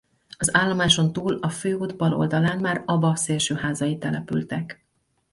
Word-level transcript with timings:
Az 0.37 0.55
állomáson 0.55 1.13
túl 1.13 1.39
a 1.41 1.49
főút 1.49 1.97
bal 1.97 2.13
oldalán 2.13 2.59
már 2.59 2.83
Aba 2.85 3.15
szélső 3.15 3.55
házai 3.55 3.97
települtek. 3.97 4.85